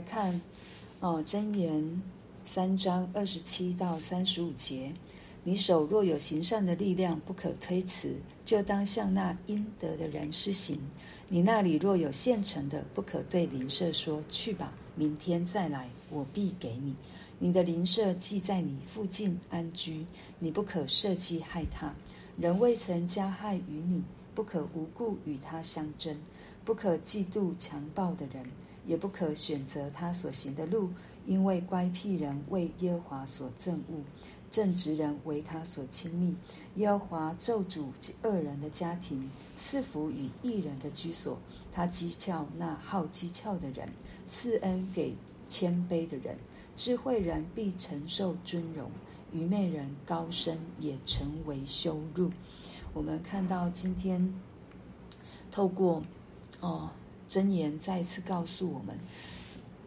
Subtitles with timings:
[0.00, 0.40] 来看，
[1.00, 2.02] 哦，箴言
[2.46, 4.90] 三章二十七到三十五节。
[5.44, 10.80] 你手若有行善的力量，不可推辞，就当向那应得的人施行。
[11.28, 16.94] 你那里若有现成的，不可对邻舍说：“去吧，明天再来，我必给你。”
[17.38, 20.06] 你的邻舍既在你附近安居，
[20.38, 21.92] 你不可设计害他。
[22.38, 24.02] 人未曾加害于你，
[24.34, 26.16] 不可无故与他相争，
[26.64, 28.46] 不可嫉妒强暴的人，
[28.90, 30.90] 也不可选择他所行的路，
[31.24, 34.02] 因为乖僻人为耶和华所憎恶。
[34.50, 36.34] 正直人为他所亲密，
[36.74, 37.84] 耶和华咒诅
[38.24, 41.38] 恶人的家庭，赐福与义人的居所。
[41.70, 43.88] 他讥诮那好讥诮的人，
[44.28, 45.14] 赐恩给
[45.48, 46.36] 谦卑的人。
[46.76, 48.90] 智慧人必承受尊荣，
[49.32, 52.32] 愚昧人高升也成为羞辱。
[52.92, 54.34] 我们看到今天
[55.52, 56.02] 透过
[56.58, 56.90] 哦
[57.30, 58.98] 箴言再次告诉我们。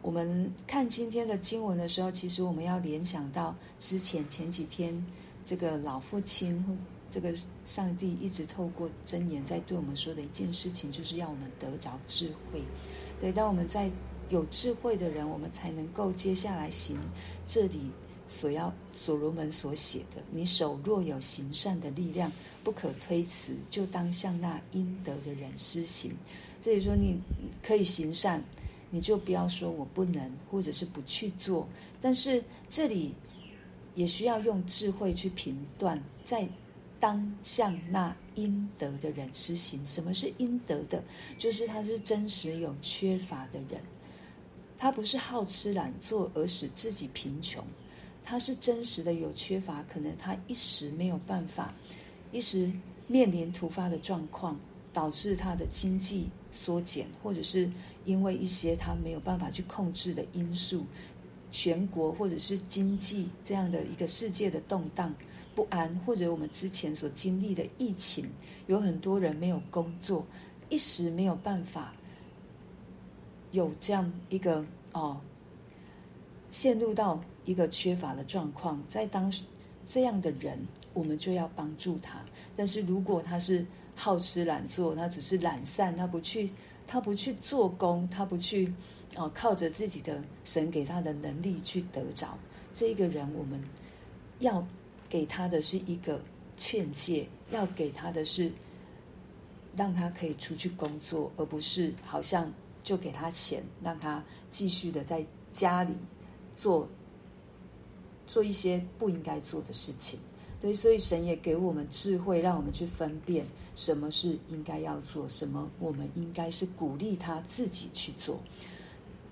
[0.00, 5.04] 我们看今天的经文的时候，其实我们要联想到之前前几天
[5.44, 6.74] 这个老父亲或，
[7.10, 12.62] 这个上帝一直透过箴言在对我们说的一件事情，就是要我们得着智慧。
[13.20, 13.90] 对，当我们在
[14.30, 16.98] 有智慧的人，我们才能够接下来行
[17.46, 17.90] 这里
[18.28, 22.30] 所要所罗门所写的：你手若有行善的力量，
[22.62, 26.12] 不可推辞，就当向那应得的人施行。
[26.60, 27.20] 这里说你
[27.62, 28.42] 可以行善。
[28.90, 31.66] 你就不要说我不能，或者是不去做。
[32.00, 33.12] 但是这里
[33.96, 36.48] 也需要用智慧去评断，在
[37.00, 39.84] 当向那应得的人施行。
[39.84, 41.02] 什么是应得的？
[41.36, 43.80] 就是他是真实有缺乏的人，
[44.78, 47.64] 他不是好吃懒做而使自己贫穷，
[48.24, 51.72] 他是真实的有缺乏，可能他一时没有办法，
[52.32, 52.72] 一时
[53.06, 54.58] 面临突发的状况。
[54.94, 57.68] 导致他的经济缩减，或者是
[58.04, 60.84] 因为一些他没有办法去控制的因素，
[61.50, 65.12] 全国或者是经济这样的一个世界的动荡
[65.52, 68.24] 不安，或者我们之前所经历的疫情，
[68.68, 70.24] 有很多人没有工作，
[70.68, 71.92] 一时没有办法
[73.50, 75.20] 有这样一个哦，
[76.50, 79.44] 陷入到一个缺乏的状况，在当时
[79.86, 80.58] 这样的人，
[80.92, 82.18] 我们就要帮助他。
[82.56, 86.50] 但是如果他是好吃懒做，他只是懒散，他不去，
[86.86, 88.72] 他不去做工，他不去，
[89.16, 92.38] 哦，靠着自己的神给他的能力去得着
[92.72, 93.62] 这个人，我们
[94.38, 94.66] 要
[95.08, 96.20] 给他的是一个
[96.56, 98.50] 劝诫，要给他的是
[99.76, 102.52] 让他可以出去工作，而不是好像
[102.82, 105.92] 就给他钱，让他继续的在家里
[106.56, 106.88] 做
[108.26, 110.18] 做一些不应该做的事情。
[110.60, 113.44] 对，所以神也给我们智慧，让我们去分辨。
[113.74, 115.28] 什么是应该要做？
[115.28, 118.40] 什么我们应该是鼓励他自己去做？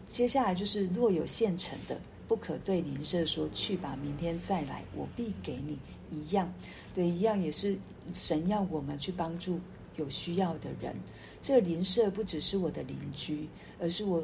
[0.07, 1.99] 接下来就是若有现成的，
[2.29, 5.79] 不可对邻舍说：“去吧，明天再来，我必给你。”
[6.11, 6.53] 一样，
[6.93, 7.79] 对，一样也是
[8.13, 9.59] 神要我们去帮助
[9.97, 10.95] 有需要的人。
[11.41, 13.49] 这个邻舍不只是我的邻居，
[13.81, 14.23] 而是我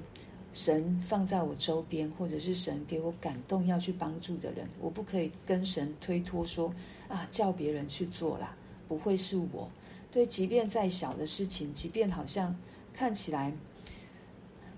[0.59, 4.69] 神放在我周边，或者是神给我感动要去帮助的人。
[4.81, 6.75] 我不可以跟神推脱说
[7.07, 8.57] ：“啊，叫别人去做啦，
[8.89, 9.71] 不会是我。”
[10.11, 12.53] 对，即便再小的事情，即便好像
[12.93, 13.53] 看起来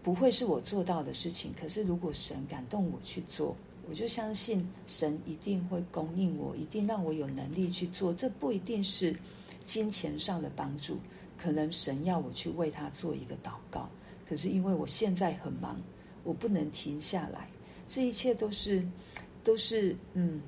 [0.02, 3.56] 不会是我做到的事情，可是如果神感动我去做，
[3.88, 8.12] 我就相信神一定会供应我，一定让我有能力去做。
[8.12, 9.16] 这不一定是
[9.64, 10.98] 金钱上的帮助，
[11.38, 13.88] 可能神要我去为他做一个祷告，
[14.30, 15.82] 可是因为我现在很忙，
[16.22, 17.48] 我不能停下来。
[17.88, 18.86] 这一切都是，
[19.42, 20.41] 都是嗯。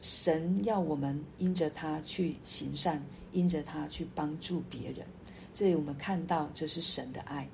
[0.00, 3.00] 神要我们因着他去行善，
[3.32, 5.06] 因着他去帮助别人。
[5.52, 7.48] 这里我们看到，这是神的爱，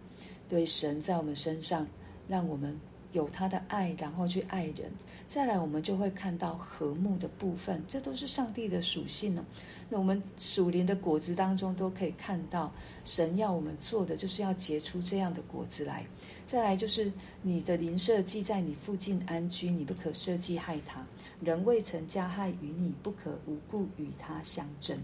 [0.46, 1.86] 对神在我们身上，
[2.28, 2.78] 让我们
[3.14, 4.92] 有他的爱，然后去爱人。
[5.26, 9.42] 再来，我们就会看到和睦的部分，这都是上帝的属性呢。
[9.88, 12.70] 那我们属灵的果子当中，都可以看到，
[13.04, 16.04] 神要我们做的，就是要结出这样的果子来。
[16.44, 17.10] 再来就是
[17.40, 21.02] 你的邻舍既在你附近安居，你不可设计害他。
[21.40, 24.98] 人未曾加害于你，不可无故与他相争。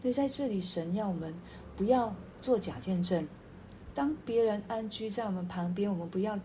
[0.00, 1.34] 所以在这里，神要我们
[1.74, 3.26] 不要做假见证。
[3.92, 6.38] 当别人安居在我们旁边，我们不要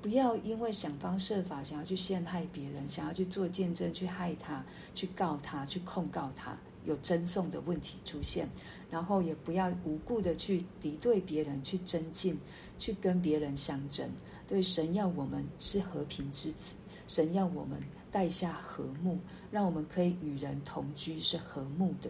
[0.00, 4.64] 不要因为想方设法想要去陷害别人，想要去做见证去害他，
[4.94, 8.48] 去告他，去控告他，有争讼的问题出现。
[8.90, 12.38] 然后也不要无故的去敌对别人，去争竞。
[12.80, 14.08] 去跟别人相争，
[14.46, 16.76] 对，神要我们是和平之子，
[17.08, 19.18] 神要我们带下和睦，
[19.50, 22.08] 让我们可以与人同居是和睦的。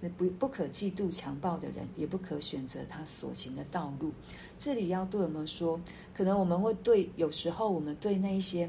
[0.00, 4.12] 那不不可嫉妒强暴的人，也不可选择他所行的道路。
[4.58, 5.80] 这里要对我们说，
[6.18, 8.68] 可能我们会对有时候我们对那一些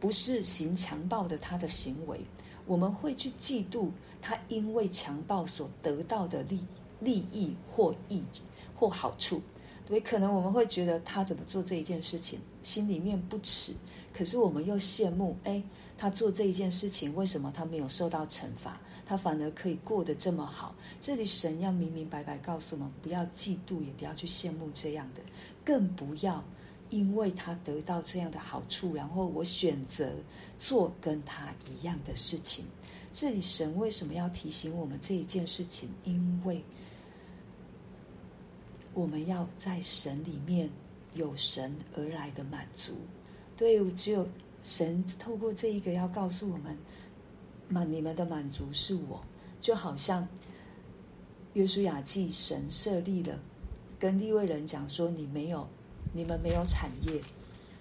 [0.00, 2.20] 不是行强暴的他的行为，
[2.66, 3.88] 我们会去嫉妒
[4.20, 6.58] 他因为强暴所得到的利
[6.98, 8.20] 利益或益
[8.74, 9.40] 或好处。
[9.86, 13.72] 对，可能我们会觉得他怎么做这一件事情，心里面不耻，
[14.12, 15.62] 可是我们又羡慕，哎，
[15.96, 18.76] 他做这一件事情，为什么他没有受到惩罚？
[19.08, 20.74] 他反而可以过得这么好。
[21.00, 25.22] 这里神要明明白白告诉我们，不要嫉妒，也不要去羡慕这样的，
[25.64, 26.44] 更不要
[26.90, 30.12] 因为他得到这样的好处，然后我选择
[30.58, 32.66] 做跟他一样的事情。
[33.10, 35.88] 这里神为什么要提醒我们这一件事情？
[36.04, 36.62] 因为
[38.92, 40.68] 我们要在神里面
[41.14, 42.92] 有神而来的满足。
[43.56, 44.28] 对，只有
[44.62, 46.76] 神透过这一个要告诉我们。
[47.68, 49.22] 满你们的满足是我，
[49.60, 50.26] 就好像
[51.54, 53.38] 约书亚记神设立了，
[53.98, 55.68] 跟利未人讲说：你没有，
[56.12, 57.20] 你们没有产业，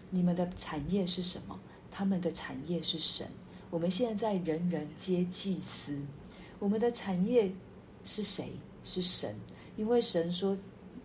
[0.09, 1.59] 你们的产业是什么？
[1.89, 3.27] 他们的产业是神。
[3.69, 5.99] 我们现在人人皆祭司，
[6.59, 7.51] 我们的产业
[8.03, 8.51] 是谁？
[8.83, 9.35] 是神，
[9.75, 10.57] 因为神说。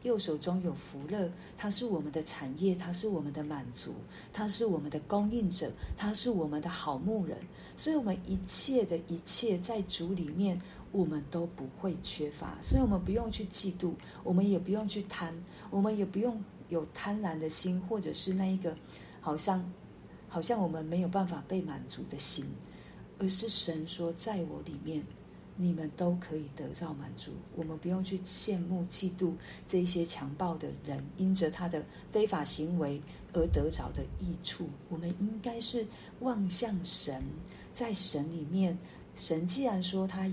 [0.03, 3.95] 右手中有福乐，他是我们的产业，他是我们的满足，
[4.33, 7.37] 他是我们的供应者，他是我们的好牧人。
[7.77, 10.61] 所以，我们一切的一切在主里面，
[10.91, 12.59] 我们都不会缺乏。
[12.61, 15.33] 所以我们不用去嫉妒，我们也不用去贪，
[15.71, 18.77] 我们也不用有贪婪的心，或者是那一个
[19.21, 19.73] 好像
[20.29, 22.45] 好像我们没有办法被满足的心，
[23.19, 25.03] 而是神说，在我里面。
[25.57, 29.35] 你们都可以得到满足，我们不用去羡慕、嫉妒
[29.67, 33.01] 这些强暴的人，因着他的非法行为
[33.35, 34.69] 而得着的益处。
[34.89, 35.87] 我们应该是
[36.21, 37.23] 望向神，
[37.75, 38.77] 在神里面，
[39.15, 40.27] 神既然说他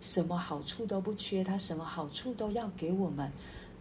[0.00, 3.30] 什么好处都不缺，他什么好处都要给我们，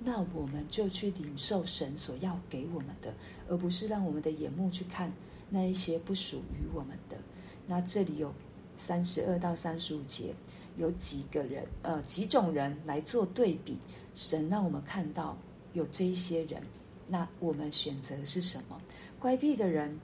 [0.03, 3.13] 那我们就去领受神所要给我们的，
[3.47, 5.13] 而不是让我们的眼目去看
[5.51, 7.17] 那一些不属于我们的。
[7.67, 8.33] 那这里有
[8.75, 10.33] 三十二到三十五节。
[10.79, 13.77] 有几个人，呃，几种人来做对比。
[14.15, 15.37] 神让我们看到
[15.73, 16.63] 有这一些人，
[17.07, 18.81] 那我们选择是什么？
[19.19, 19.99] 乖僻的人，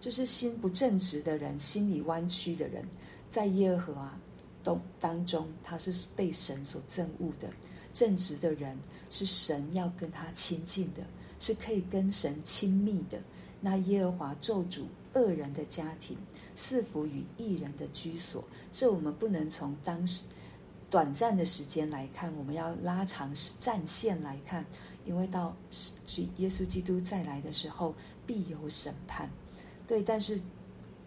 [0.00, 2.84] 就是心不正直的人，心里弯曲的人，
[3.28, 4.18] 在耶和华
[4.62, 7.48] 当当中，他是被神所憎恶的。
[7.92, 8.76] 正直的人
[9.08, 11.02] 是神要跟他亲近的，
[11.38, 13.18] 是可以跟神亲密的。
[13.64, 14.82] 那耶和华咒诅
[15.14, 16.18] 恶人的家庭。
[16.56, 20.22] 赐福与义人的居所，这我们不能从当时
[20.88, 24.64] 短暂的时间来看，我们要拉长战线来看，
[25.04, 25.52] 因为到
[26.36, 27.92] 耶稣基督再来的时候，
[28.24, 29.28] 必有审判。
[29.84, 30.40] 对，但是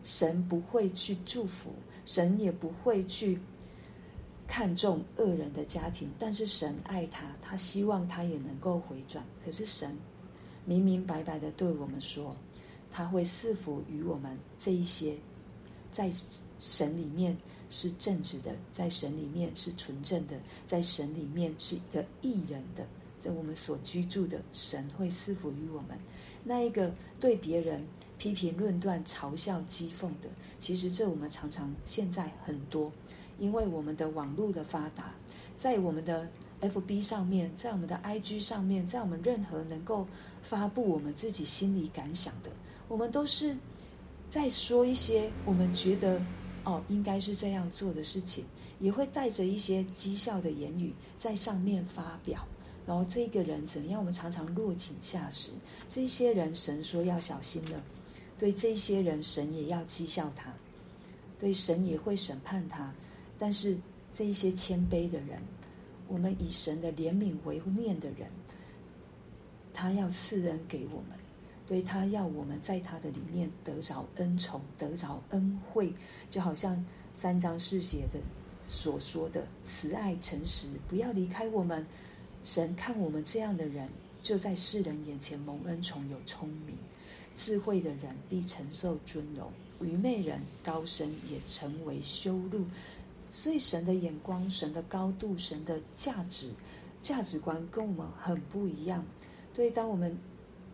[0.04, 1.72] 神不会去祝福，
[2.04, 3.40] 神也不会去
[4.46, 9.24] 看重恶人的家庭，但是神爱他，他希望他也能够回转。
[9.46, 9.98] 可是神
[10.66, 12.36] 明明白白的对我们说，
[12.92, 15.16] 他会赐福于我们这一些。
[15.90, 16.12] 在
[16.60, 17.36] 神里面
[17.70, 22.86] 是正直的，在神里面是纯正的，在神里面是一个义人的，
[23.20, 25.98] 在我们所居住的，神会赐福于我们。
[26.44, 27.84] 那一个对别人
[28.18, 30.30] 批评论断、嘲笑、讥讽的，
[30.60, 32.92] 其实这我们常常现在很多，
[33.40, 35.16] 因为我们的网络的发达，
[35.56, 36.30] 在我们的
[36.62, 40.06] FB 上面，在我们的 IG 上面，在我们任何能够
[40.44, 42.52] 发布我们自己心里感想的，
[42.88, 43.58] 我们都是。
[44.30, 46.22] 在说一些我们觉得
[46.66, 48.44] 哦，应该是这样做的事情，
[48.78, 52.46] 也会带着一些讥笑的言语在上面发表。
[52.86, 53.98] 然后这个人怎么样？
[53.98, 55.52] 我们常常落井下石。
[55.88, 57.82] 这些人神说要小心了，
[58.38, 60.54] 对这些人神也要讥笑他，
[61.40, 62.94] 对神也会审判他。
[63.40, 63.78] 但是
[64.14, 65.42] 这一些谦卑的人，
[66.10, 68.30] 我们以神的怜悯为念的人，
[69.74, 71.27] 他要赐恩给我们。
[71.68, 75.94] 所以，他要我们在他的里面得着恩宠，得着恩惠，
[76.30, 78.18] 就好像三章四节的
[78.66, 81.86] 所说的慈爱诚实，不要离开我们。
[82.42, 83.90] 神看我们这样的人，
[84.22, 86.78] 就在世人眼前蒙恩宠，有聪明
[87.36, 92.64] 智慧的人必承受尊荣，愚昧人高升也成为羞辱。
[93.30, 96.50] 所以神的眼光、神的高度、神的价值
[97.04, 99.04] 价值观跟我们很不一样。
[99.54, 100.18] 对，当我们。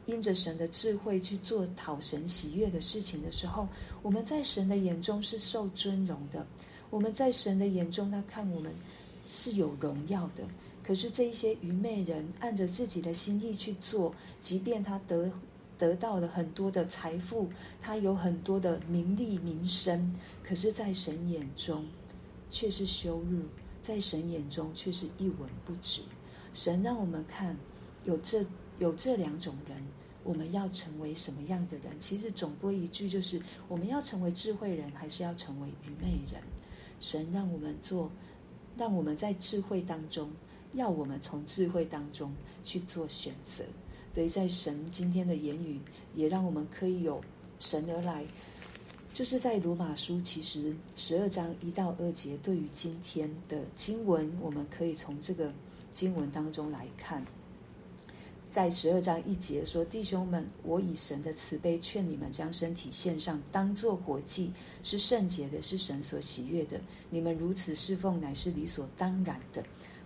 [0.05, 3.67] 因着神的智慧去做讨神喜悦的事情的时候，
[4.01, 6.45] 我们在神的眼中是受尊荣的。
[6.89, 8.73] 我们在神的眼中，他看我们
[9.27, 10.43] 是有荣耀的。
[10.83, 15.31] 可是这一些愚昧人按着自己的心意去做，即便他得
[15.77, 17.47] 得到了很多的财富，
[17.81, 21.85] 他有很多的名利名声，可是，在神眼中
[22.49, 23.43] 却是羞辱，
[23.81, 26.01] 在神眼中却是一文不值。
[26.53, 27.57] 神让我们看，
[28.03, 28.45] 有这
[28.83, 29.77] 有这两种人，
[30.25, 31.97] 我们要成为什么样的人？
[32.01, 36.41] 其实总归一句，就是我们要成为智慧人，还是要成为愚昧人？
[36.99, 38.11] 神让我们做，
[38.77, 40.29] 让我们在智慧当中，
[40.73, 42.29] 要我们从智慧当中
[42.61, 43.63] 去做选择。
[44.13, 45.79] 所以在神今天的言语，
[46.13, 47.21] 也让我们可以有
[47.59, 48.25] 神而来。
[49.13, 55.53] 就是在罗马书，其实十二章一到二节，对于今天的经文，我们可以从这个
[55.93, 57.25] 经文当中来看。
[58.53, 64.51] 在十二章一节说：“弟兄们，我以神的慈悲劝你们，将身体献上，当作活祭，
[64.83, 66.79] 是圣洁的，是神所喜悦的。
[67.09, 69.63] 你们如此侍奉，乃是理所当然的。”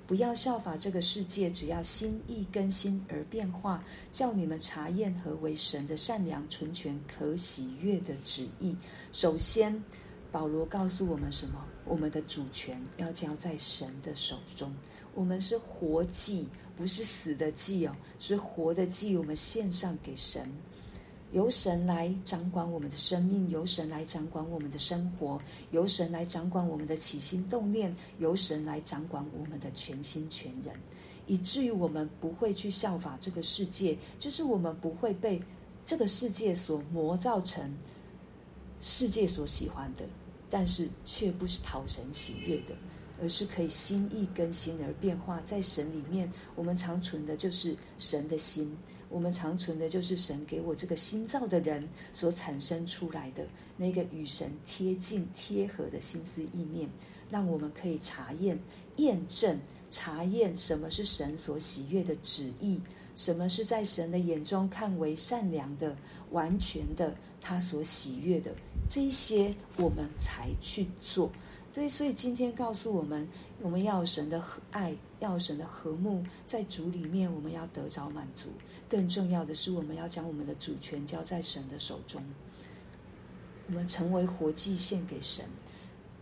[0.07, 8.77] 不要效法这个世界，只要心意更新而变化，叫你们查验何为神的善良、纯全、可喜悦的旨意。
[9.11, 9.83] 首先，
[10.31, 11.61] 保罗告诉我们什么？
[11.83, 14.73] 我们的主权要交在神的手中。
[15.13, 19.17] 我们是活祭，不是死的祭哦，是活的祭。
[19.17, 20.49] 我们献上给神。
[21.33, 25.37] 由神来掌管我们的生命，由神来掌管我们的生活，
[25.71, 30.73] 由神来掌管我们的起心动念，由神来掌管我们的全心全人，
[31.25, 35.41] 以至于我们不会去效法这个世界，就是我们不会被
[35.85, 37.75] 这个世界所磨造成
[38.79, 40.05] 世界所喜欢的，
[40.49, 42.73] 但是却不是讨神喜悦的，
[43.21, 45.41] 而是可以心意更新而变化。
[45.45, 48.75] 在神里面，我们常存的就是神的心。
[49.09, 53.47] 我们常存的就是神给我这个心造的人所产生出来的
[53.77, 56.89] 那个与神贴近贴合的心思意念，
[57.29, 58.59] 让我们可以查验、
[58.97, 59.57] 验证、
[59.89, 62.81] 查验什么是神所喜悦的旨意，
[63.15, 65.95] 什么是在神的眼中看为善良的、
[66.31, 68.53] 完全的，他所喜悦的
[68.89, 71.31] 这些，我们才去做。
[71.77, 73.29] 对，所以今天告诉我们，
[73.61, 78.47] 我们要神的爱，要神的和睦，在主里面，我们要得着满足。
[78.89, 82.19] 更重要的是，我们要将我们的主权交在神的手中。
[83.67, 85.45] 我们成为活祭献给神，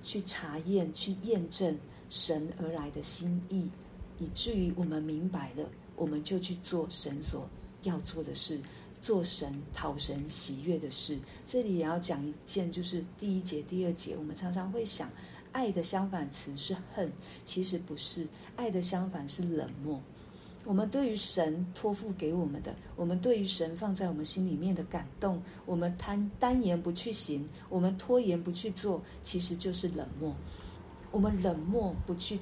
[0.03, 3.69] 去查验、去验证神而来的心意，
[4.19, 7.49] 以至于我们明白了，我们就去做神所
[7.83, 8.59] 要做的事，
[8.99, 11.17] 做神讨神喜悦的事。
[11.45, 15.09] 这里也要讲一件，就是第一节、第二节，我们常常会想。
[15.55, 17.09] 爱的相反词是恨，
[17.45, 18.27] 其实不是。
[18.57, 20.01] 爱的相反是冷漠。
[20.65, 30.35] 我们对于神托付给我们的，我们对于神放在我们心里面的感动，我们贪单言不去行，我们拖延不去做，其实就是冷漠。
[31.09, 32.37] 我们冷漠不去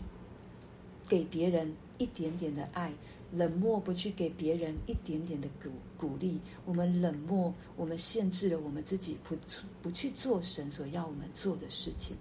[1.07, 2.91] 给别人一点点的爱，
[3.31, 9.35] 冷漠不去给别人一点点的鼓鼓励，我们冷漠，我们限制了我们自己不
[9.83, 12.17] 不去做神所要我们做的事情。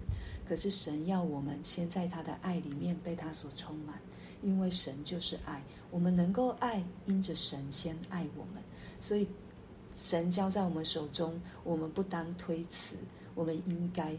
[0.47, 3.99] 可是神要我们先在他的爱里面被他所充满，
[4.41, 8.61] 因为神就是爱，我们能够爱，因着神先爱我们，
[8.99, 9.27] 所以
[9.95, 12.95] 神交在我们手中，我们不当推辞，
[13.35, 14.17] 我们应该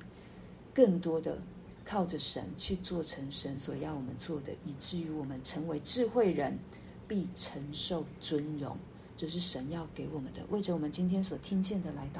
[0.73, 1.39] 更多的
[1.85, 6.59] 靠着神去做成神所要我们做的，以至于我们成为智慧人，
[7.07, 8.77] 必承受尊荣，
[9.17, 10.41] 这、是神要给我们的。
[10.49, 12.13] 为着我们今天所听见的来到。